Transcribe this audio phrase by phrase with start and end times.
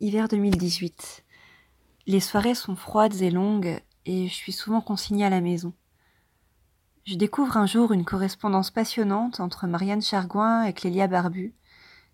[0.00, 1.24] Hiver 2018.
[2.06, 5.72] Les soirées sont froides et longues et je suis souvent consignée à la maison.
[7.04, 11.52] Je découvre un jour une correspondance passionnante entre Marianne Chargoin et Clélia Barbu,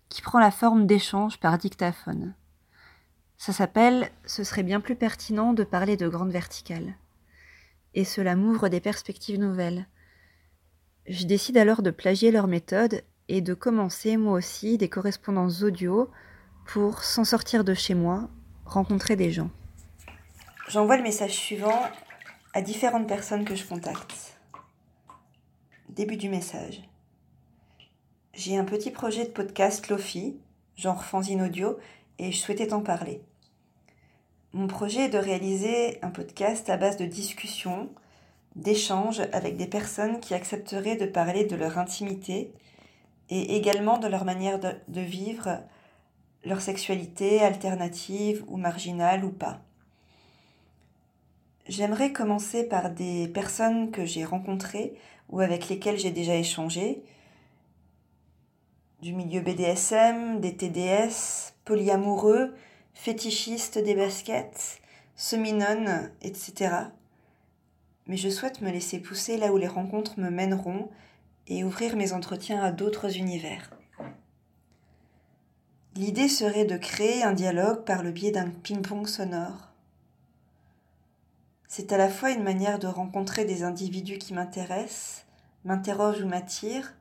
[0.09, 2.33] qui prend la forme d'échange par dictaphone.
[3.37, 6.95] Ça s'appelle Ce serait bien plus pertinent de parler de grande verticale.
[7.93, 9.87] Et cela m'ouvre des perspectives nouvelles.
[11.07, 16.09] Je décide alors de plagier leur méthode et de commencer moi aussi des correspondances audio
[16.65, 18.29] pour s'en sortir de chez moi,
[18.65, 19.49] rencontrer des gens.
[20.67, 21.79] J'envoie le message suivant
[22.53, 24.37] à différentes personnes que je contacte.
[25.89, 26.81] Début du message.
[28.33, 30.37] J'ai un petit projet de podcast Lofi,
[30.75, 31.77] genre fanzine audio,
[32.17, 33.21] et je souhaitais t'en parler.
[34.53, 37.89] Mon projet est de réaliser un podcast à base de discussions,
[38.55, 42.51] d'échanges avec des personnes qui accepteraient de parler de leur intimité
[43.29, 45.59] et également de leur manière de, de vivre
[46.45, 49.61] leur sexualité alternative ou marginale ou pas.
[51.67, 54.93] J'aimerais commencer par des personnes que j'ai rencontrées
[55.29, 57.01] ou avec lesquelles j'ai déjà échangé,
[59.01, 62.55] du milieu BDSM, des TDS, polyamoureux,
[62.93, 64.79] fétichistes des baskets,
[65.15, 65.53] semi
[66.21, 66.75] etc.
[68.07, 70.89] Mais je souhaite me laisser pousser là où les rencontres me mèneront
[71.47, 73.71] et ouvrir mes entretiens à d'autres univers.
[75.97, 79.69] L'idée serait de créer un dialogue par le biais d'un ping-pong sonore.
[81.69, 85.25] C'est à la fois une manière de rencontrer des individus qui m'intéressent,
[85.63, 86.93] m'interrogent ou m'attirent,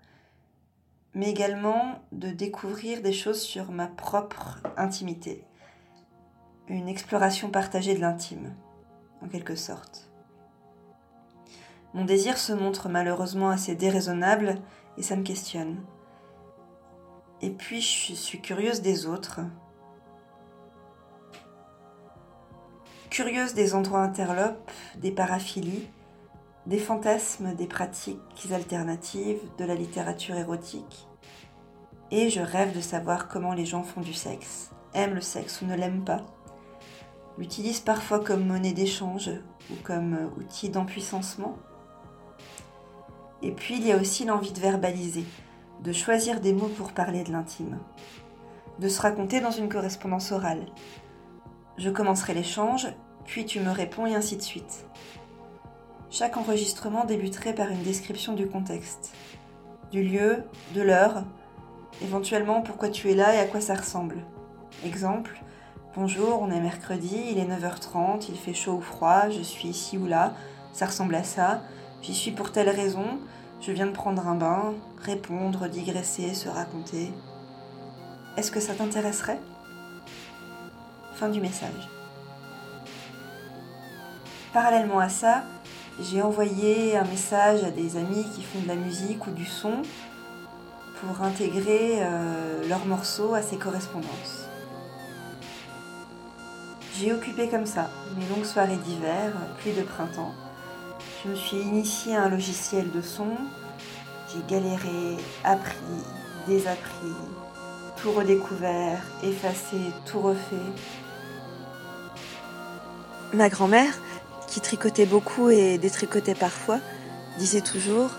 [1.12, 5.44] mais également de découvrir des choses sur ma propre intimité.
[6.68, 8.54] Une exploration partagée de l'intime,
[9.22, 10.08] en quelque sorte.
[11.94, 14.60] Mon désir se montre malheureusement assez déraisonnable
[14.98, 15.82] et ça me questionne.
[17.42, 19.40] Et puis je suis curieuse des autres.
[23.10, 25.88] Curieuse des endroits interlopes, des paraphilies,
[26.66, 28.18] des fantasmes, des pratiques
[28.50, 31.06] alternatives, de la littérature érotique.
[32.10, 35.66] Et je rêve de savoir comment les gens font du sexe, aiment le sexe ou
[35.66, 36.24] ne l'aiment pas,
[37.38, 39.30] l'utilisent parfois comme monnaie d'échange
[39.70, 41.56] ou comme outil d'empuissancement.
[43.42, 45.24] Et puis il y a aussi l'envie de verbaliser,
[45.84, 47.78] de choisir des mots pour parler de l'intime,
[48.78, 50.64] de se raconter dans une correspondance orale.
[51.76, 52.88] Je commencerai l'échange,
[53.26, 54.86] puis tu me réponds et ainsi de suite.
[56.10, 59.12] Chaque enregistrement débuterait par une description du contexte,
[59.92, 61.24] du lieu, de l'heure,
[62.02, 64.24] éventuellement pourquoi tu es là et à quoi ça ressemble.
[64.86, 65.38] Exemple,
[65.94, 69.98] bonjour, on est mercredi, il est 9h30, il fait chaud ou froid, je suis ici
[69.98, 70.32] ou là,
[70.72, 71.60] ça ressemble à ça,
[72.00, 73.18] j'y suis pour telle raison,
[73.66, 77.12] je viens de prendre un bain, répondre, digresser, se raconter.
[78.36, 79.40] Est-ce que ça t'intéresserait?
[81.14, 81.88] Fin du message.
[84.52, 85.44] Parallèlement à ça,
[86.00, 89.82] j'ai envoyé un message à des amis qui font de la musique ou du son
[91.00, 94.46] pour intégrer euh, leurs morceaux à ces correspondances.
[96.98, 97.88] J'ai occupé comme ça
[98.18, 100.32] mes longues soirées d'hiver, puis de printemps,
[101.24, 103.28] je me suis initiée à un logiciel de son.
[104.32, 105.76] J'ai galéré, appris,
[106.46, 107.14] désappris,
[107.96, 109.76] tout redécouvert, effacé,
[110.06, 110.56] tout refait.
[113.32, 113.92] Ma grand-mère,
[114.48, 116.78] qui tricotait beaucoup et détricotait parfois,
[117.38, 118.10] disait toujours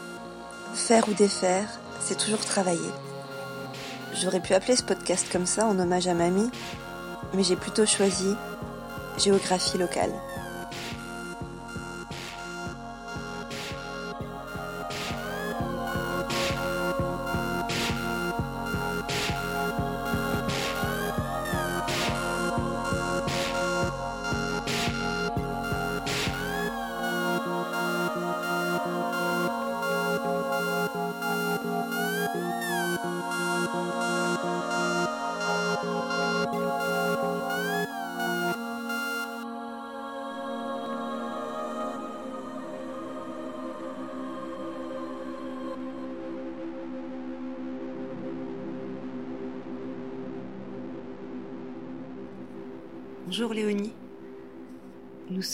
[0.73, 2.91] Faire ou défaire, c'est toujours travailler.
[4.13, 6.49] J'aurais pu appeler ce podcast comme ça en hommage à mamie,
[7.33, 8.35] mais j'ai plutôt choisi
[9.17, 10.11] géographie locale.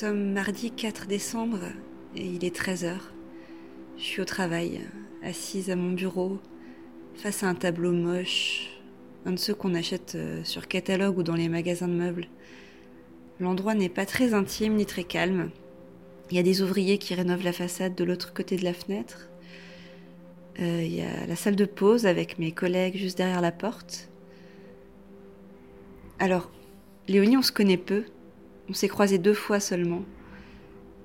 [0.02, 1.60] Sommes mardi 4 décembre
[2.16, 2.96] et il est 13h.
[4.00, 4.82] Je suis au travail,
[5.22, 6.40] assise à mon bureau,
[7.14, 8.72] face à un tableau moche,
[9.28, 12.26] un de ceux qu'on achète euh, sur catalogue ou dans les magasins de meubles.
[13.40, 15.52] L'endroit n'est pas très intime ni très calme.
[16.32, 19.30] Il y a des ouvriers qui rénovent la façade de l'autre côté de la fenêtre.
[20.62, 24.10] Euh, il y a la salle de pause avec mes collègues juste derrière la porte.
[26.18, 26.50] Alors,
[27.08, 28.06] Léonie, on se connaît peu.
[28.72, 30.06] On s'est croisés deux fois seulement.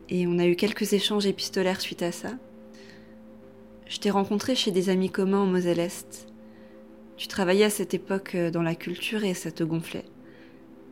[0.08, 2.30] Et on a eu quelques échanges épistolaires suite à ça.
[3.88, 6.28] Je t'ai rencontré chez des amis communs en Moselle-Est.
[7.16, 10.04] Tu travaillais à cette époque euh, dans la culture et ça te gonflait.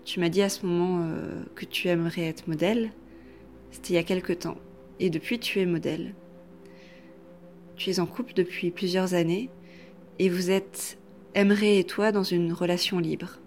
[0.04, 2.90] Tu m'as dit à ce moment euh, que tu aimerais être modèle.
[3.70, 4.58] C'était il y a quelque temps.
[4.98, 6.12] Et depuis, tu es modèle.
[7.76, 9.48] Tu es en couple depuis plusieurs années
[10.18, 10.98] et vous êtes,
[11.36, 13.38] Aimerais et toi, dans une relation libre.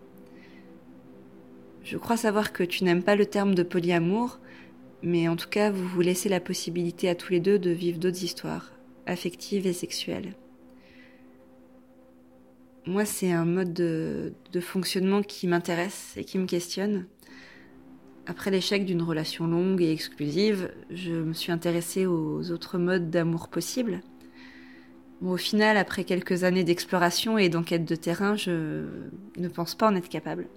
[1.87, 4.39] Je crois savoir que tu n'aimes pas le terme de polyamour,
[5.03, 7.97] mais en tout cas, vous vous laissez la possibilité à tous les deux de vivre
[7.97, 8.73] d'autres histoires,
[9.05, 10.33] affectives et sexuelles.
[12.87, 17.05] Moi, c'est un mode de, fonctionnement qui m'intéresse et qui me questionne.
[18.25, 23.47] Après l'échec d'une relation longue et exclusive, je me suis intéressée aux autres modes d'amour
[23.47, 24.01] possibles.
[25.21, 28.83] au final, après quelques années d'exploration et d'enquête de terrain, je
[29.37, 30.49] ne pense pas en être capable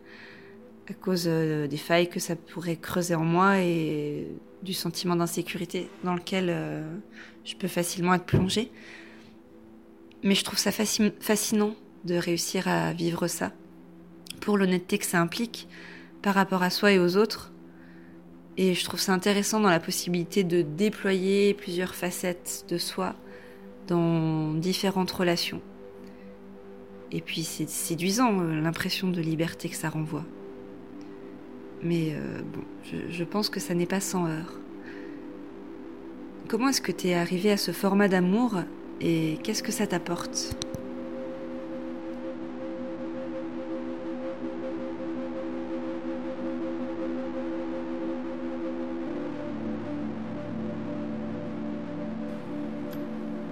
[0.89, 4.27] à cause euh, des failles que ça pourrait creuser en moi et
[4.63, 6.97] du sentiment d'insécurité dans lequel euh,
[7.45, 8.71] je peux facilement être plongée.
[10.23, 11.75] Mais je trouve ça fascinant
[12.05, 13.53] de réussir à vivre ça,
[14.41, 15.69] pour l'honnêteté que ça implique
[16.23, 17.53] par rapport à soi et aux autres.
[18.57, 23.15] Et je trouve ça intéressant dans la possibilité de déployer plusieurs facettes de soi
[23.87, 25.63] dans différentes relations.
[27.13, 30.25] Et puis c'est séduisant euh, l'impression de liberté que ça renvoie.
[31.83, 32.63] Mais euh, bon,
[33.11, 34.61] je, pense que ça n'est pas sans heurts.
[36.49, 38.57] Comment est-ce que tu es arrivé à ce format d'amour
[39.01, 40.55] et qu'est-ce que ça t'apporte?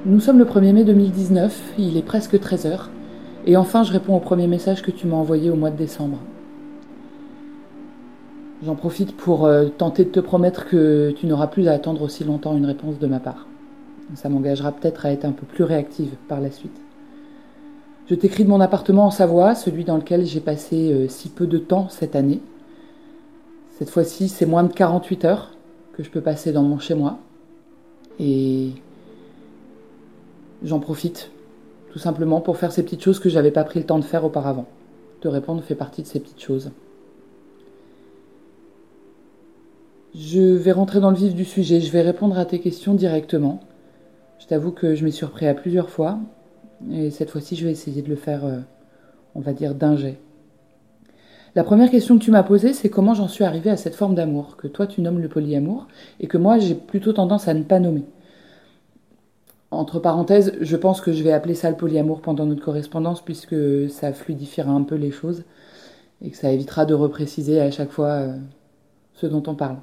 [0.05, 2.89] Nous sommes le 1er mai 2019, il est presque 13h,
[3.47, 6.19] et enfin je réponds au premier message que tu m'as envoyé au mois de décembre.
[8.65, 12.25] J'en profite pour euh, tenter de te promettre que tu n'auras plus à attendre aussi
[12.25, 13.47] longtemps une réponse de ma part.
[14.15, 16.77] Ça m'engagera peut-être à être un peu plus réactive par la suite.
[18.09, 21.47] Je t'écris de mon appartement en Savoie, celui dans lequel j'ai passé euh, si peu
[21.47, 22.41] de temps cette année.
[23.79, 25.53] Cette fois-ci, c'est moins de 48 heures
[25.93, 27.19] que je peux passer dans mon chez-moi.
[28.19, 28.71] Et
[30.65, 31.31] j'en profite
[31.93, 34.25] tout simplement pour faire ces petites choses que j'avais pas pris le temps de faire
[34.25, 34.67] auparavant.
[35.21, 36.73] Te répondre fait partie de ces petites choses.
[40.15, 43.61] Je vais rentrer dans le vif du sujet, je vais répondre à tes questions directement.
[44.39, 46.19] Je t'avoue que je m'y suis repris à plusieurs fois,
[46.91, 48.61] et cette fois-ci je vais essayer de le faire, euh,
[49.35, 50.19] on va dire, d'un jet.
[51.55, 54.15] La première question que tu m'as posée, c'est comment j'en suis arrivée à cette forme
[54.15, 55.89] d'amour, que toi tu nommes le polyamour,
[56.21, 58.05] et que moi j'ai plutôt tendance à ne pas nommer.
[59.71, 63.91] Entre parenthèses, je pense que je vais appeler ça le polyamour pendant notre correspondance, puisque
[63.91, 65.45] ça fluidifiera un peu les choses,
[66.23, 68.39] et que ça évitera de repréciser à chaque fois euh,
[69.13, 69.77] ce dont on parle.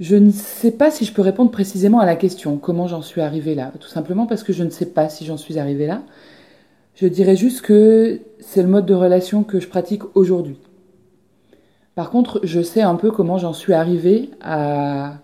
[0.00, 3.20] Je ne sais pas si je peux répondre précisément à la question, comment j'en suis
[3.20, 3.72] arrivée là.
[3.78, 6.02] Tout simplement parce que je ne sais pas si j'en suis arrivée là.
[6.94, 10.58] Je dirais juste que c'est le mode de relation que je pratique aujourd'hui.
[11.94, 15.18] Par contre, je sais un peu comment j'en suis arrivée à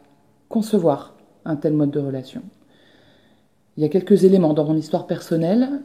[0.49, 2.43] concevoir un tel mode de relation.
[3.77, 5.83] Il y a quelques éléments dans mon histoire personnelle.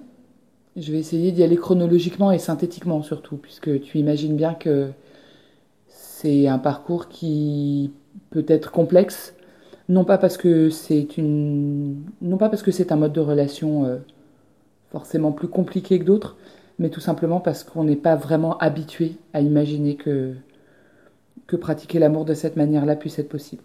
[0.75, 4.89] Je vais essayer d'y aller chronologiquement et synthétiquement surtout, puisque tu imagines bien que
[5.87, 7.91] c'est un parcours qui
[8.29, 9.35] peut être complexe,
[9.89, 13.85] non pas parce que c'est une, non pas parce que c'est un mode de relation
[13.85, 13.97] euh,
[14.91, 16.37] forcément plus compliqué que d'autres,
[16.79, 20.33] mais tout simplement parce qu'on n'est pas vraiment habitué à imaginer que
[21.47, 23.63] que pratiquer l'amour de cette manière-là puisse être possible.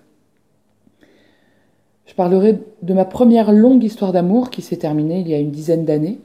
[2.06, 5.50] Je parlerai de ma première longue histoire d'amour qui s'est terminée il y a une
[5.50, 6.20] dizaine d'années.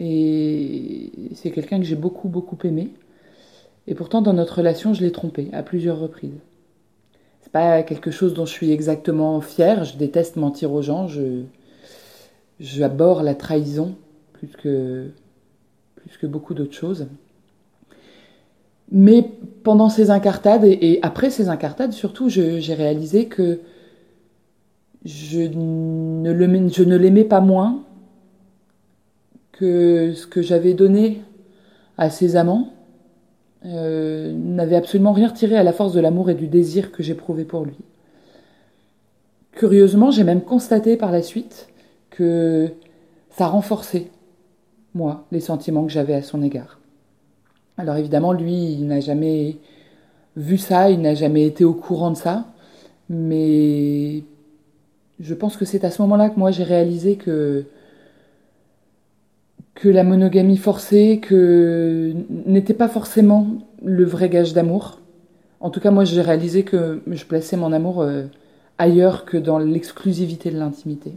[0.00, 2.92] Et c'est quelqu'un que j'ai beaucoup, beaucoup aimé.
[3.86, 6.40] Et pourtant, dans notre relation, je l'ai trompé à plusieurs reprises
[7.54, 9.84] pas quelque chose dont je suis exactement fière.
[9.84, 11.06] Je déteste mentir aux gens.
[11.06, 11.44] Je,
[13.22, 13.94] la trahison
[14.32, 15.10] plus que,
[16.24, 17.06] beaucoup d'autres choses.
[18.90, 19.30] Mais
[19.62, 23.60] pendant ces incartades et, après ces incartades, surtout, j'ai réalisé que
[25.04, 27.84] je ne l'aimais pas moins
[29.52, 31.20] que ce que j'avais donné
[31.98, 32.72] à ses amants
[33.66, 37.44] euh, n'avait absolument rien retiré à la force de l'amour et du désir que j'éprouvais
[37.44, 37.76] pour lui.
[39.52, 41.68] Curieusement, j'ai même constaté par la suite
[42.10, 42.70] que
[43.30, 44.08] ça renforçait,
[44.94, 46.78] moi, les sentiments que j'avais à son égard.
[47.76, 49.56] Alors évidemment, lui, il n'a jamais
[50.36, 52.46] vu ça, il n'a jamais été au courant de ça,
[53.08, 54.24] mais
[55.20, 57.64] je pense que c'est à ce moment-là que moi j'ai réalisé que
[59.74, 62.14] que la monogamie forcée que
[62.46, 63.46] n'était pas forcément
[63.82, 65.00] le vrai gage d'amour.
[65.60, 68.24] En tout cas, moi, j'ai réalisé que je plaçais mon amour euh,
[68.78, 71.12] ailleurs que dans l'exclusivité de l'intimité.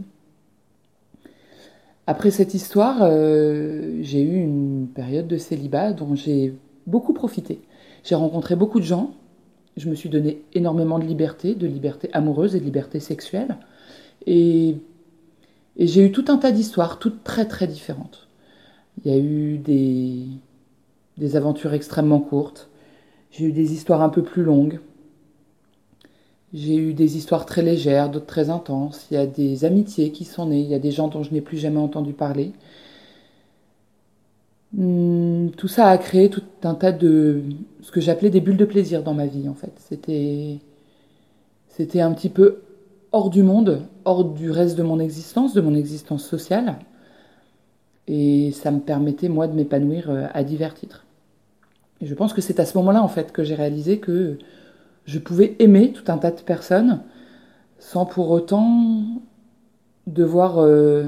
[2.08, 6.54] Après cette histoire, euh, j'ai eu une période de célibat dont j'ai
[6.88, 7.62] beaucoup profité.
[8.04, 9.12] J'ai rencontré beaucoup de gens,
[9.76, 13.58] je me suis donné énormément de liberté, de liberté amoureuse et de liberté sexuelle.
[14.26, 14.78] Et,
[15.76, 18.27] et j'ai eu tout un tas d'histoires, toutes très très différentes.
[19.04, 22.70] Il y a eu des, aventures extrêmement courtes,
[23.32, 24.80] j'ai eu des histoires un peu plus longues,
[26.54, 29.08] j'ai eu des histoires très légères, d'autres très intenses.
[29.12, 31.34] Il y a des amitiés qui sont nées, il y a des gens dont je
[31.34, 32.54] n'ai plus jamais entendu parler.
[34.74, 37.42] Hmm, tout ça a créé tout un tas de
[37.82, 39.72] ce que j'appelais des bulles de plaisir dans ma vie en fait.
[41.70, 42.62] C'était un petit peu
[43.12, 46.80] hors du monde, hors du reste de mon existence, de mon existence sociale.
[48.08, 51.06] Et ça me permettait moi de m'épanouir euh, à divers titres.
[52.02, 54.38] Et je pense que c'est à ce moment-là en fait que j'ai réalisé que
[55.06, 57.02] je pouvais aimer tout un tas de personnes
[57.80, 59.04] sans pour autant
[60.06, 61.08] devoir euh,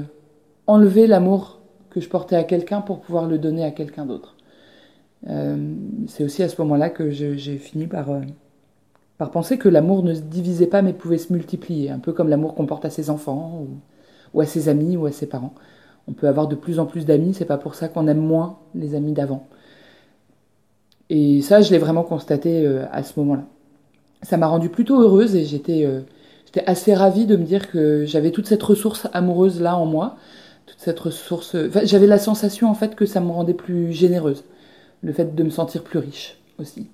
[0.66, 4.36] enlever l'amour que je portais à quelqu'un pour pouvoir le donner à quelqu'un d'autre.
[5.28, 5.74] Euh,
[6.06, 8.08] c'est aussi à ce moment-là que j'ai fini par,
[9.18, 12.30] par penser que l'amour ne se divisait pas mais pouvait se multiplier, un peu comme
[12.30, 13.66] l'amour qu'on porte à ses enfants
[14.32, 15.52] ou, à ses amis ou à ses parents.
[16.08, 18.58] On peut avoir de plus en plus d'amis, c'est pas pour ça qu'on aime moins
[18.74, 19.46] les amis d'avant.
[21.08, 23.44] Et ça, je l'ai vraiment constaté à ce moment-là
[24.22, 26.00] ça m'a rendue plutôt heureuse et j'étais euh,
[26.46, 30.16] j'étais assez ravie de me dire que j'avais toute cette ressource amoureuse là en moi,
[30.66, 31.56] toute cette ressource.
[31.84, 34.44] j'avais la sensation en fait que ça me rendait plus généreuse,
[35.02, 36.88] le fait de me sentir plus riche aussi,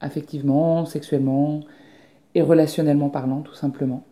[0.00, 1.60] affectivement, sexuellement
[2.34, 4.04] et relationnellement parlant, tout simplement.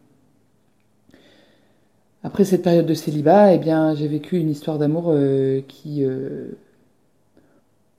[2.25, 6.52] Après cette période de célibat, eh bien, j'ai vécu une histoire d'amour euh, qui, euh,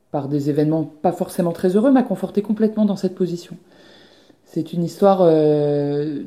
[0.10, 3.56] par des événements pas forcément très heureux, m'a conforté complètement dans cette position.
[4.44, 6.24] C'est une histoire euh,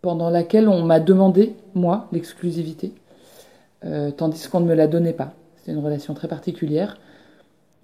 [0.00, 2.92] pendant laquelle on m'a demandé, moi, l'exclusivité,
[4.16, 5.32] tandis qu'on ne me la donnait pas.
[5.56, 6.98] C'est une relation très particulière.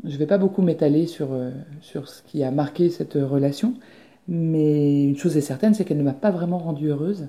[0.04, 1.28] Je ne vais pas beaucoup m'étaler sur,
[1.80, 3.74] sur ce qui a marqué cette relation,
[4.28, 7.26] mais une chose est certaine, c'est qu'elle ne m'a pas vraiment rendue heureuse.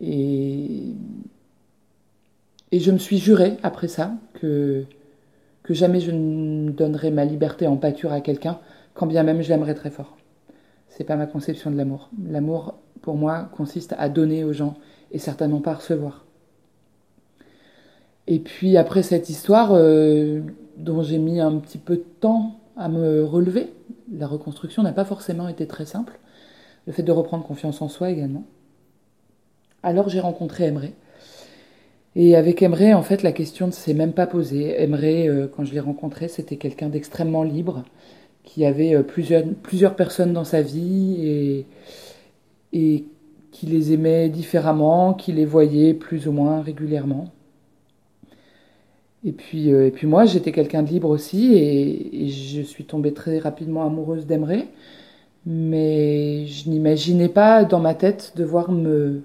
[0.00, 0.94] Et,
[2.72, 4.84] et je me suis juré, après ça, que,
[5.62, 8.58] que jamais je ne donnerai ma liberté en pâture à quelqu'un,
[8.94, 10.18] quand bien même je l'aimerais très fort
[10.98, 12.10] c'est pas ma conception de l'amour.
[12.28, 14.74] L'amour, pour moi, consiste à donner aux gens
[15.12, 16.24] et certainement pas à recevoir.
[18.26, 20.40] Et puis après cette histoire, euh,
[20.76, 23.72] dont j'ai mis un petit peu de temps à me relever,
[24.12, 26.18] la reconstruction n'a pas forcément été très simple.
[26.88, 28.44] Le fait de reprendre confiance en soi également.
[29.82, 30.88] Alors j'ai rencontré Emre.
[32.16, 34.74] Et avec Emre, en fait, la question ne s'est même pas posée.
[34.82, 37.84] Emre, euh, quand je l'ai rencontré, c'était quelqu'un d'extrêmement libre,
[38.44, 41.66] qui avait euh, plusieurs, personnes dans sa vie et,
[42.72, 43.04] et
[43.52, 47.28] qui les aimait différemment, qui les voyait plus ou moins régulièrement.
[49.24, 53.12] Et puis, euh, et puis moi, j'étais quelqu'un de libre aussi et, je suis tombée
[53.12, 54.64] très rapidement amoureuse d'Emre.
[55.46, 59.22] Mais je n'imaginais pas dans ma tête devoir me,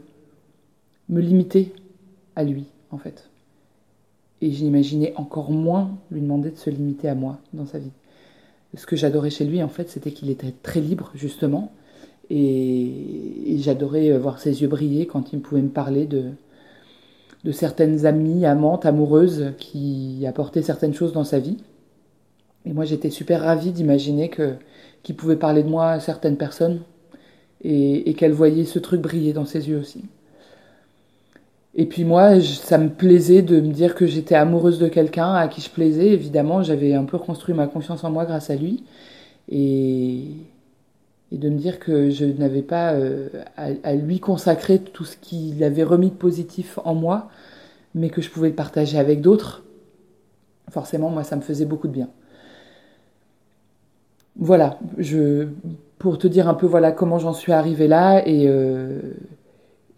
[1.13, 1.73] me limiter
[2.35, 3.29] à lui, en fait.
[4.41, 7.91] Et j'imaginais encore moins lui demander de se limiter à moi dans sa vie
[8.75, 11.71] ce que j'adorais chez lui, en fait, c'était qu'il était très libre, justement.
[12.29, 16.31] Et, j'adorais voir ses yeux briller quand il pouvait me parler de,
[17.43, 21.57] de certaines amies, amantes, amoureuses qui apportaient certaines choses dans sa vie.
[22.65, 24.55] Et moi, j'étais super ravie d'imaginer que
[25.03, 26.81] qu'il pouvait parler de moi à certaines personnes
[27.61, 30.05] et, et qu'elle voyait ce truc briller dans ses yeux aussi.
[31.75, 35.47] Et puis moi, ça me plaisait de me dire que j'étais amoureuse de quelqu'un à
[35.47, 36.09] qui je plaisais.
[36.09, 38.83] Évidemment, j'avais un peu construit ma confiance en moi grâce à lui.
[39.49, 40.27] Et,
[41.33, 43.27] et de me dire que je n'avais pas euh,
[43.57, 47.27] à, lui consacrer tout ce qu'il avait remis de positif en moi,
[47.95, 49.63] mais que je pouvais le partager avec d'autres.
[50.69, 52.09] Forcément, moi, ça me faisait beaucoup de bien.
[54.35, 55.47] Voilà, je,
[55.97, 58.99] pour te dire un peu voilà comment j'en suis arrivée là et, euh,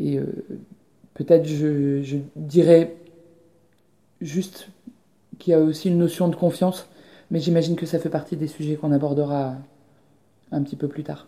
[0.02, 0.26] euh,
[1.16, 2.96] peut-être je, dirais
[4.22, 4.70] juste
[5.40, 6.88] qu'il y a aussi une notion de confiance,
[7.32, 9.56] mais j'imagine que ça fait partie des sujets qu'on abordera
[10.52, 11.28] un petit peu plus tard.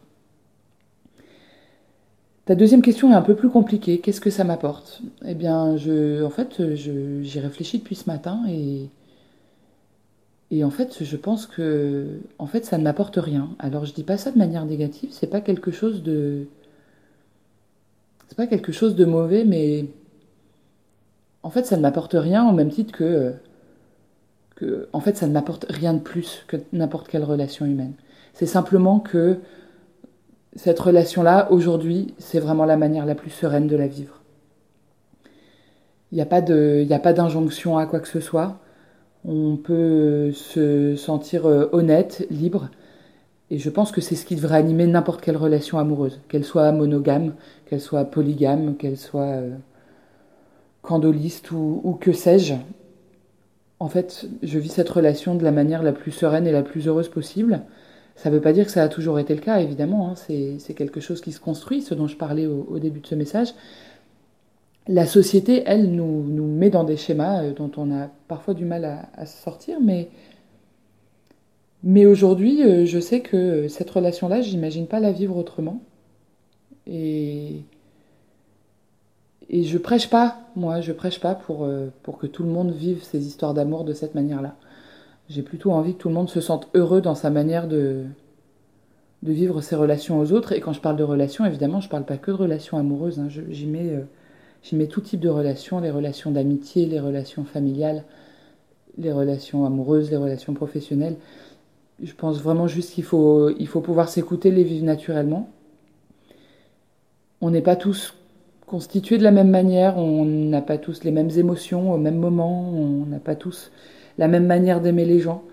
[2.45, 3.99] Ta deuxième question est un peu plus compliquée.
[3.99, 5.01] Qu'est-ce que ça m'apporte?
[5.25, 8.87] Eh bien, je, en fait, j'y réfléchis depuis ce matin et,
[10.51, 13.49] et en fait, je pense que, en fait, ça ne m'apporte rien.
[13.59, 15.09] Alors, je dis pas ça de manière négative.
[15.11, 16.47] C'est pas quelque chose de,
[18.27, 19.85] c'est pas quelque chose de mauvais, mais
[21.43, 23.33] en fait, ça ne m'apporte rien au même titre que,
[24.55, 27.93] que en fait, ça ne m'apporte rien de plus que n'importe quelle relation humaine.
[28.33, 29.37] C'est simplement que
[30.55, 34.21] cette relation-là, aujourd'hui, c'est vraiment la manière la plus sereine de la vivre.
[36.11, 36.25] Il n'y a
[36.99, 38.59] pas d'injonction à quoi que ce soit.
[39.25, 42.69] On peut se sentir euh, honnête, libre.
[43.49, 46.71] Et je pense que c'est ce qui devrait animer n'importe quelle relation amoureuse, qu'elle soit
[46.71, 47.33] monogame,
[47.65, 49.55] qu'elle soit polygame, qu'elle soit euh,
[50.81, 52.55] candoliste ou, que sais-je.
[53.79, 56.87] En fait, je vis cette relation de la manière la plus sereine et la plus
[56.87, 57.61] heureuse possible.
[58.15, 60.09] Ça ne veut pas dire que ça a toujours été le cas, évidemment.
[60.09, 60.15] Hein.
[60.15, 63.53] C'est quelque chose qui se construit, ce dont je parlais au, début de ce message.
[64.89, 68.63] La société, elle, nous, nous, met dans des schémas euh, dont on a parfois du
[68.63, 70.07] mal à, à sortir, mais,
[71.83, 75.81] mais aujourd'hui, euh, je sais que cette relation-là, j'imagine pas la vivre autrement.
[76.87, 77.61] Et,
[79.49, 82.71] et je prêche pas, moi, je prêche pas pour, euh, pour que tout le monde
[82.71, 84.55] vive ces histoires d'amour de cette manière-là.
[85.29, 88.05] J'ai plutôt envie que tout le monde se sente heureux dans sa manière de,
[89.23, 90.51] de vivre ses relations aux autres.
[90.53, 93.19] Et quand je parle de relations, évidemment, je parle pas que de relations amoureuses.
[93.19, 93.27] Hein.
[93.29, 94.03] J'y mets, euh,
[94.73, 98.03] mets, tout type de relations, les relations d'amitié, les relations familiales,
[98.97, 101.17] les relations amoureuses, les relations professionnelles.
[102.01, 105.49] Je pense vraiment juste qu'il faut, il faut pouvoir s'écouter, les vivre naturellement.
[107.41, 108.13] On n'est pas tous
[108.67, 112.69] constitués de la même manière, on n'a pas tous les mêmes émotions au même moment,
[112.69, 113.71] on n'a pas tous
[114.17, 115.43] la même manière d'aimer les gens.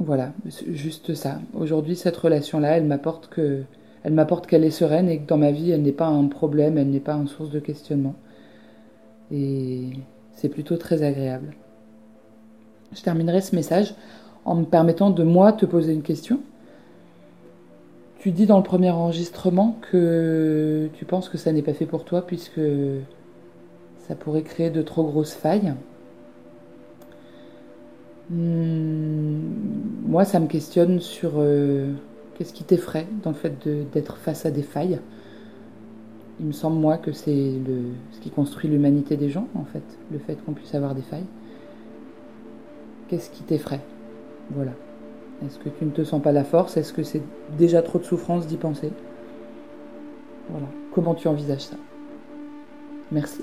[0.00, 0.32] Voilà,
[0.68, 1.40] juste ça.
[1.54, 3.62] Aujourd'hui, cette relation-là, elle m'apporte que,
[4.04, 6.78] elle m'apporte qu'elle est sereine et que dans ma vie, elle n'est pas un problème,
[6.78, 8.14] elle n'est pas une source de questionnement.
[9.32, 9.90] Et
[10.32, 11.54] c'est plutôt très agréable.
[12.92, 13.94] Je terminerai ce message
[14.48, 16.40] en me permettant de moi te poser une question.
[18.18, 22.04] Tu dis dans le premier enregistrement que tu penses que ça n'est pas fait pour
[22.04, 22.60] toi puisque
[24.08, 25.74] ça pourrait créer de trop grosses failles.
[28.30, 29.38] Hmm,
[30.06, 31.92] moi, ça me questionne sur euh,
[32.34, 33.54] qu'est-ce qui t'effraie dans le fait
[33.92, 34.98] d'être face à des failles.
[36.40, 37.52] Il me semble, moi, que c'est
[38.12, 41.26] ce qui construit l'humanité des gens, en fait, le fait qu'on puisse avoir des failles.
[43.08, 43.80] Qu'est-ce qui t'effraie?
[44.50, 44.72] Voilà.
[45.44, 46.76] Est-ce que tu ne te sens pas la force?
[46.76, 47.22] Est-ce que c'est
[47.56, 48.90] déjà trop de souffrance d'y penser?
[50.50, 50.66] Voilà.
[50.92, 51.76] Comment tu envisages ça?
[53.12, 53.42] Merci.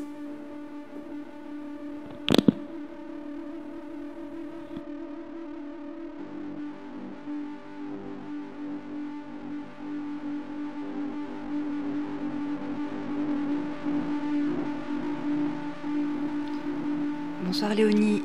[17.46, 18.22] Bonsoir Léonie,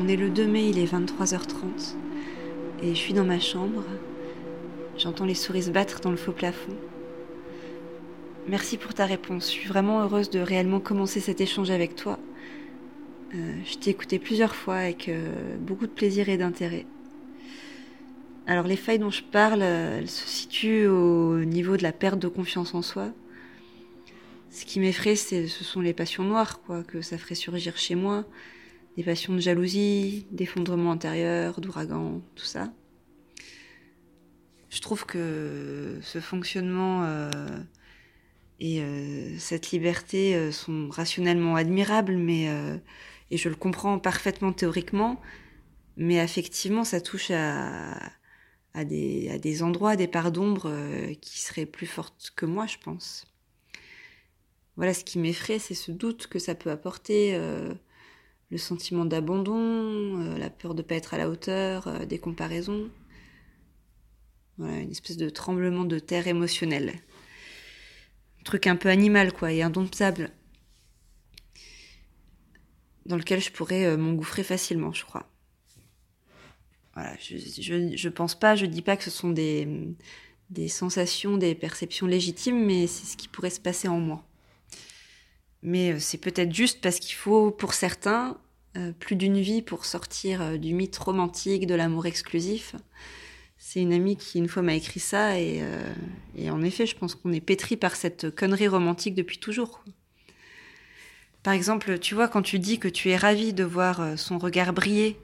[0.00, 1.96] on est le 2 mai, il est 23h30
[2.82, 3.84] et je suis dans ma chambre.
[4.96, 6.76] J'entends les souris se battre dans le faux plafond.
[8.48, 9.46] Merci pour ta réponse.
[9.46, 12.18] Je suis vraiment heureuse de réellement commencer cet échange avec toi.
[13.34, 15.10] Euh, je t'ai écouté plusieurs fois avec
[15.60, 16.86] beaucoup de plaisir et d'intérêt.
[18.48, 22.18] Alors les failles dont je parle, euh, elles se situent au niveau de la perte
[22.18, 23.10] de confiance en soi.
[24.50, 28.24] Ce qui m'effraie, ce sont les passions noires, quoi, que ça ferait surgir chez moi,
[28.98, 32.72] des passions de jalousie, d'effondrement intérieur, d'ouragan, tout ça.
[34.70, 37.30] Je trouve que ce fonctionnement euh,
[38.58, 42.48] et euh, cette liberté euh, sont rationnellement admirables, mais
[43.30, 45.20] et je le comprends parfaitement théoriquement,
[45.96, 47.94] mais effectivement, ça touche à,
[48.74, 50.72] à, des, à des endroits, des parts d'ombre
[51.20, 53.32] qui seraient plus fortes que moi, je pense.
[54.74, 57.38] Voilà, ce qui m'effraie, c'est ce doute que ça peut apporter
[58.50, 59.56] le sentiment d'abandon,
[60.20, 62.90] euh, la peur de ne pas être à la hauteur, euh, des comparaisons.
[64.56, 66.94] Voilà, une espèce de tremblement de terre émotionnel.
[68.40, 70.30] Un truc un peu animal, quoi, et indomptable.
[73.06, 75.30] Dans lequel je pourrais euh, m'engouffrer facilement, je crois.
[76.94, 79.94] Voilà, je, je, je, pense pas, je dis pas que ce sont des,
[80.50, 84.27] des sensations, des perceptions légitimes, mais c'est ce qui pourrait se passer en moi.
[85.62, 88.38] Mais euh, c'est peut-être juste parce qu'il faut, pour certains,
[88.76, 92.76] euh, plus d'une vie pour sortir euh, du mythe romantique de l'amour exclusif.
[93.56, 95.62] C'est une amie qui une fois m'a écrit ça et,
[96.48, 99.82] en effet, je pense qu'on est pétri par cette connerie romantique depuis toujours.
[101.42, 104.72] Par exemple, tu vois, quand tu dis que tu es ravi de voir son regard
[104.72, 105.18] briller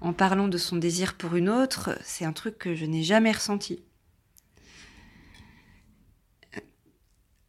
[0.00, 3.30] en parlant de son désir pour une autre, c'est un truc que je n'ai jamais
[3.30, 3.80] ressenti.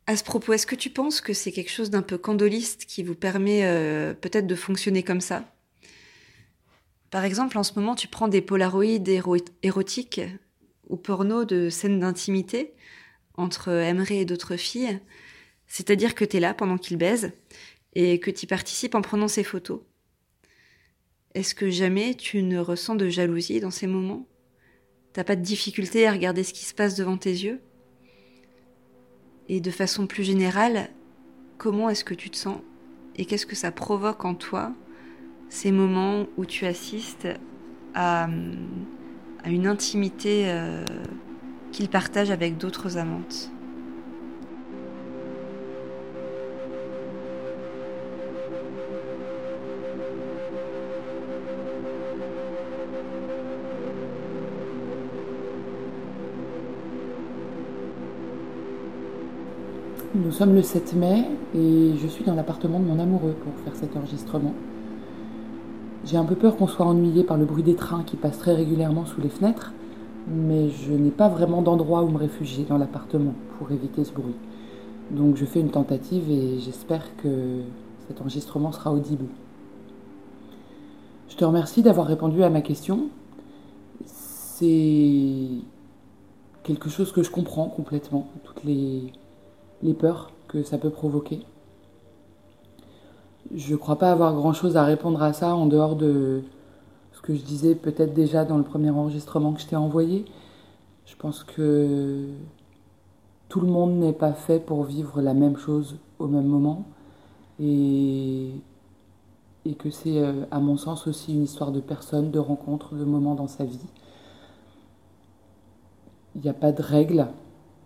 [0.09, 3.03] À ce propos, est-ce que tu penses que c'est quelque chose d'un peu candoliste qui
[3.03, 5.53] vous permet euh, peut-être de fonctionner comme ça?
[7.11, 9.07] Par exemple, en ce moment, tu prends des polaroïdes
[9.61, 10.21] érotiques
[10.87, 12.73] ou porno de scènes d'intimité
[13.35, 14.99] entre Emery et d'autres filles.
[15.67, 17.31] C'est-à-dire que tu es là pendant qu'ils baisent,
[17.93, 19.81] et que tu participes en prenant ces photos.
[21.35, 24.27] Est-ce que jamais tu ne ressens de jalousie dans ces moments?
[25.13, 27.61] T'as pas de difficulté à regarder ce qui se passe devant tes yeux?
[29.49, 30.89] Et de façon plus générale,
[31.57, 32.59] comment est-ce que tu te sens
[33.15, 34.71] et qu'est-ce que ça provoque en toi
[35.49, 37.27] ces moments où tu assistes
[37.95, 38.29] à,
[39.45, 40.85] une intimité euh,
[41.71, 43.51] qu'il partage avec d'autres amantes?
[60.15, 63.75] Nous sommes le 7 mai et je suis dans l'appartement de mon amoureux pour faire
[63.75, 64.55] cet enregistrement.
[66.03, 68.55] J'ai un peu peur qu'on soit ennuyé par le bruit des trains qui passent très
[68.55, 69.71] régulièrement sous les fenêtres,
[70.27, 74.33] mais je n'ai pas vraiment d'endroit où me réfugier dans l'appartement pour éviter ce bruit.
[75.11, 77.59] Donc je fais une tentative et j'espère que
[78.07, 79.25] cet enregistrement sera audible.
[81.27, 83.09] Je te remercie d'avoir répondu à ma question.
[84.05, 85.49] C'est
[86.63, 89.11] quelque chose que je comprends complètement, toutes les
[89.83, 91.41] les peurs que ça peut provoquer.
[93.53, 96.43] Je ne crois pas avoir grand-chose à répondre à ça en dehors de
[97.13, 100.25] ce que je disais peut-être déjà dans le premier enregistrement que je t'ai envoyé.
[101.05, 102.27] Je pense que
[103.47, 106.85] tout le monde n'est pas fait pour vivre la même chose au même moment
[107.59, 108.51] et,
[109.65, 113.03] et que c'est euh, à mon sens aussi une histoire de personnes, de rencontres, de
[113.03, 113.79] moments dans sa vie.
[116.35, 117.27] Il n'y a pas de règles,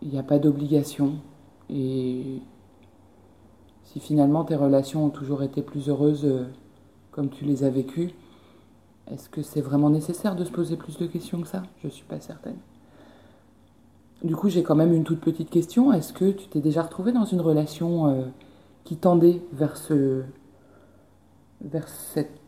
[0.02, 1.14] il n'y a pas d'obligation.
[1.70, 2.42] Et
[3.84, 6.46] si finalement tes relations ont toujours été plus heureuses euh,
[7.12, 8.12] comme tu les as vécues,
[9.12, 11.64] est-ce que c'est vraiment nécessaire de se poser plus de questions que ça?
[11.82, 12.58] Je ne suis pas certaine.
[14.24, 15.92] Du coup, j'ai quand même une toute petite question.
[15.92, 18.24] Est-ce que tu t'es déjà retrouvé dans une relation euh,
[18.86, 20.22] qui tendait vers, ce,
[21.62, 22.40] vers cette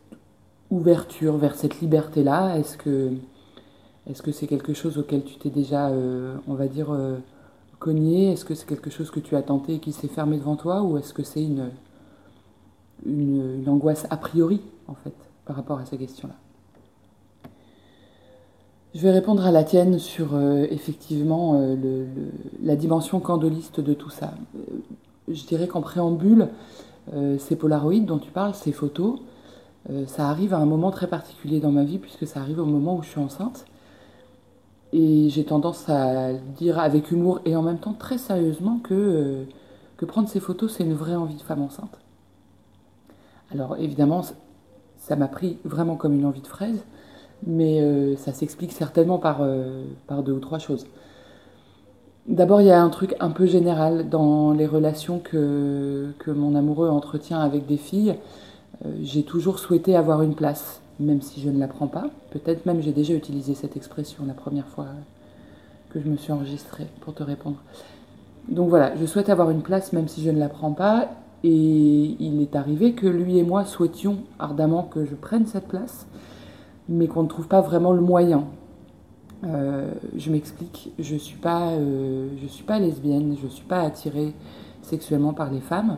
[0.70, 2.58] ouverture, vers cette liberté-là?
[2.58, 6.96] Est-ce que c'est quelque chose auquel tu t'es déjà, euh, on va dire,
[7.80, 10.56] cogné Est-ce que c'est quelque chose que tu as tenté et qui s'est fermé devant
[10.56, 11.70] toi Ou est-ce que c'est une,
[13.06, 15.14] une, angoisse a priori, en fait,
[15.46, 16.36] par rapport à ces questions-là?
[18.94, 22.06] Je vais répondre à la tienne sur euh, effectivement euh,
[22.64, 24.34] la dimension candoliste de tout ça.
[24.56, 24.60] Euh,
[25.28, 26.50] je dirais qu'en préambule,
[27.38, 29.20] ces polaroïds dont tu parles, ces photos,
[30.08, 32.96] ça arrive à un moment très particulier dans ma vie, puisque ça arrive au moment
[32.98, 33.66] où je suis enceinte.
[34.94, 39.44] Et j'ai tendance à dire avec humour et en même temps très sérieusement que, euh,
[39.98, 42.00] que prendre ces photos, c'est une vraie envie de femme enceinte.
[43.52, 44.22] Alors évidemment,
[44.98, 46.84] ça m'a pris vraiment comme une envie de fraise,
[47.46, 50.86] mais euh, ça s'explique certainement par, euh, par deux ou trois choses.
[52.28, 56.90] D'abord, il y a un truc un peu général dans les relations que mon amoureux
[56.90, 58.16] entretient avec des filles.
[59.04, 62.10] j'ai toujours souhaité avoir une place même si je ne la prends pas.
[62.32, 64.88] Peut-être même j'ai déjà utilisé cette expression la première fois
[65.90, 67.58] que je me suis enregistrée pour te répondre.
[68.48, 71.10] Donc voilà, je souhaite avoir une place même si je ne la prends pas.
[71.44, 76.08] Et il est arrivé que lui et moi souhaitions ardemment que je prenne cette place,
[76.90, 78.46] mais qu'on ne trouve pas vraiment le moyen.
[79.44, 83.82] Euh, je m'explique, je ne suis, pas, euh, suis pas lesbienne, je ne suis pas
[83.82, 84.34] attirée
[84.82, 85.98] sexuellement par les femmes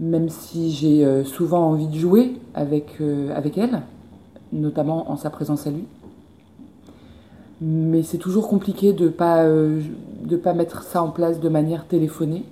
[0.00, 3.82] même si j'ai euh, souvent envie de jouer avec, euh, avec elle,
[4.52, 5.84] notamment en sa présence à lui.
[7.60, 9.80] Mais c'est toujours compliqué de ne pas, euh,
[10.42, 12.44] pas mettre ça en place de manière téléphonée.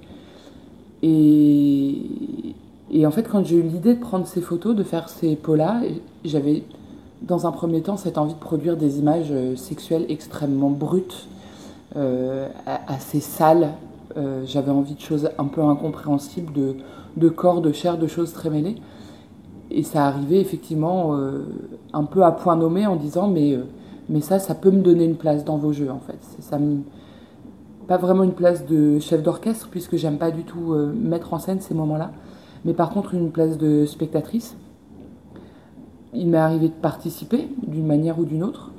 [1.03, 1.97] Et,
[2.93, 5.83] et en fait, quand j'ai eu l'idée de prendre ces photos, de faire ces pots-là,
[6.25, 6.63] j'avais
[7.23, 11.27] dans un premier temps cette envie de produire des images sexuelles extrêmement brutes,
[12.87, 13.71] assez sales.
[14.45, 16.77] j'avais envie de choses un peu incompréhensibles, de,
[17.17, 18.77] de corps, de chair, de choses très mêlées.
[19.71, 21.45] Et ça arrivait effectivement euh,
[21.93, 23.65] un peu à point nommé en disant mais, euh,
[24.11, 26.19] mais ça, ça peut me donner une place dans vos jeux en fait.
[26.41, 26.59] Ça
[27.89, 31.39] Pas vraiment une place de chef d'orchestre puisque j'aime pas du tout euh, mettre en
[31.39, 32.11] scène ces moments-là,
[32.67, 34.57] mais par contre une place de spectatrice.
[36.15, 38.71] Il m'est arrivé de participer d'une manière ou d'une autre,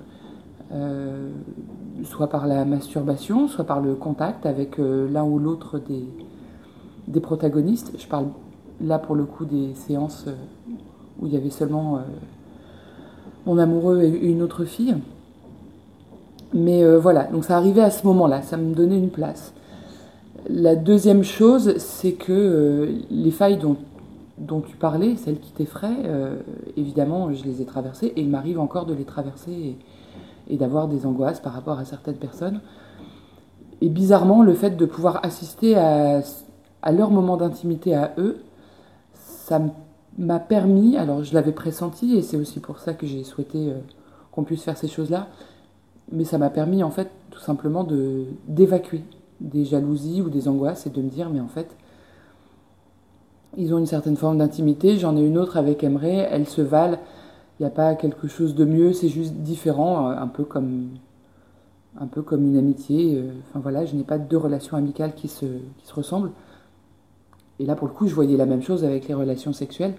[2.03, 6.05] soit par la masturbation, soit par le contact avec l'un ou l'autre des,
[7.13, 7.93] des protagonistes.
[7.97, 8.27] Je parle
[8.81, 10.33] là pour le coup des séances euh,
[11.21, 11.99] où il y avait seulement euh,
[13.45, 14.95] mon amoureux et une autre fille.
[16.53, 19.53] Mais euh, voilà, donc ça arrivait à ce moment-là, ça me donnait une place.
[20.49, 23.77] La deuxième chose, c'est que les failles dont,
[24.37, 26.03] dont, tu parlais, celles qui t'effraient,
[26.75, 29.77] évidemment, je les ai traversées et il m'arrive encore de les traverser et,
[30.49, 32.59] et d'avoir des angoisses par rapport à certaines personnes.
[33.79, 36.21] Et bizarrement, le fait de pouvoir assister à
[36.83, 38.37] à leur moment d'intimité à eux,
[39.13, 39.61] ça
[40.17, 43.79] m'a permis, alors je l'avais pressenti et c'est aussi pour ça que j'ai souhaité euh,
[44.31, 45.27] qu'on puisse faire ces choses-là,
[46.11, 49.01] mais ça m'a permis en fait tout simplement de d'évacuer
[49.39, 51.75] des jalousies ou des angoisses et de me dire mais en fait
[53.57, 56.97] ils ont une certaine forme d'intimité, j'en ai une autre avec Emre, elles se valent,
[57.59, 60.89] il n'y a pas quelque chose de mieux, c'est juste différent, euh, un peu comme
[61.99, 63.15] un peu comme une amitié.
[63.15, 66.31] Euh, enfin voilà, je n'ai pas deux relations amicales qui se, qui se ressemblent.
[67.63, 69.93] Et là, pour le coup, je voyais la même chose avec les relations sexuelles.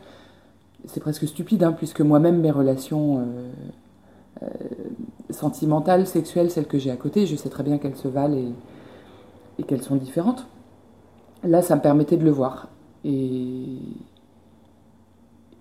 [0.85, 4.47] C'est presque stupide, hein, puisque moi-même, mes relations euh, euh,
[5.31, 8.37] sentimentales, sexuelles, celles que j'ai à côté, je sais très bien qu'elles se valent
[9.59, 10.47] et, qu'elles sont différentes.
[11.43, 12.69] Là, ça me permettait de le voir.
[13.03, 13.79] Et,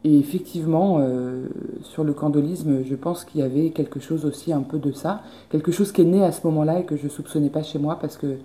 [0.03, 1.47] effectivement, euh,
[1.83, 5.21] sur le candolisme, je pense qu'il y avait quelque chose aussi un peu de ça,
[5.51, 7.97] quelque chose qui est né à ce moment-là et que je soupçonnais pas chez moi
[8.01, 8.39] parce que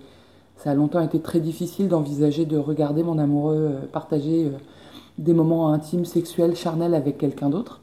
[0.59, 4.57] ça a longtemps été très difficile d'envisager de regarder mon amoureux euh, partager euh,
[5.17, 7.79] des moments intimes, sexuels, charnels avec quelqu'un d'autre.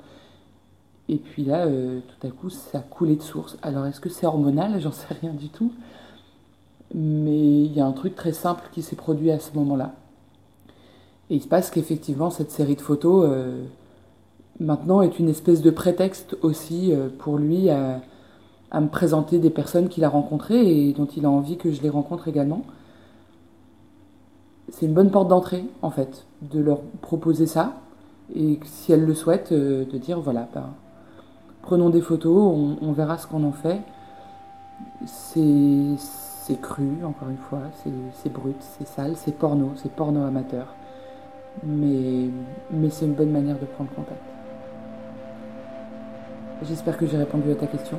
[1.08, 3.56] Et puis là, euh, tout à coup, ça a coulé de source.
[3.62, 4.78] Alors, est-ce que c'est hormonal?
[4.80, 5.72] J'en sais rien du tout.
[6.94, 9.94] Mais il y a un truc très simple qui s'est produit à ce moment-là.
[11.30, 13.28] Et il se passe qu'effectivement, cette série de photos,
[14.60, 18.00] maintenant, est une espèce de prétexte aussi pour lui à,
[18.70, 21.82] à me présenter des personnes qu'il a rencontrées et dont il a envie que je
[21.82, 22.62] les rencontre également.
[24.70, 27.74] C'est une bonne porte d'entrée, en fait, de leur proposer ça.
[28.34, 30.70] Et si elles le souhaitent, euh, de dire voilà, ben,
[31.62, 33.80] prenons des photos, on, verra ce qu'on en fait.
[35.04, 40.74] C'est cru, encore une fois, c'est c'est brut, c'est sale, c'est porno, c'est porno amateur.
[41.64, 42.28] Mais,
[42.70, 44.20] mais c'est une bonne manière de prendre contact.
[46.62, 47.98] J'espère que j'ai répondu à ta question